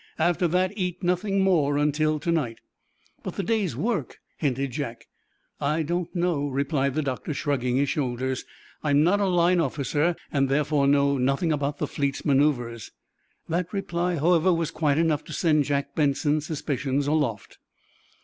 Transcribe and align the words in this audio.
"After 0.17 0.47
that, 0.47 0.73
eat 0.75 1.03
nothing 1.03 1.41
more 1.41 1.77
until 1.77 2.19
to 2.21 2.31
night." 2.31 2.57
"But 3.21 3.35
the 3.35 3.43
day's 3.43 3.75
work—?" 3.75 4.17
hinted 4.35 4.71
Jack. 4.71 5.05
"I 5.59 5.83
don't 5.83 6.15
know," 6.15 6.47
replied 6.47 6.95
the 6.95 7.03
doctor, 7.03 7.35
shrugging 7.35 7.75
his 7.77 7.89
shoulders. 7.89 8.43
"I'm 8.83 9.03
not 9.03 9.19
a 9.19 9.27
line 9.27 9.59
officer, 9.59 10.15
and 10.31 10.49
therefore 10.49 10.87
know 10.87 11.19
nothing 11.19 11.51
about 11.51 11.77
the 11.77 11.85
fleet's 11.85 12.23
manœuvres." 12.23 12.89
That 13.47 13.71
reply, 13.71 14.15
however, 14.15 14.51
was 14.51 14.71
quite 14.71 14.97
enough 14.97 15.23
to 15.25 15.33
send 15.33 15.65
Jack 15.65 15.93
Benson's 15.93 16.47
suspicions 16.47 17.05
aloft. 17.05 17.59